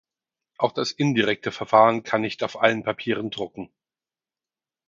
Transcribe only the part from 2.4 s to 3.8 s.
auf allen Papieren drucken.